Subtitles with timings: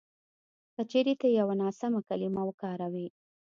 [0.75, 3.07] که چېرې ته یوه ناسمه کلیمه وکاروې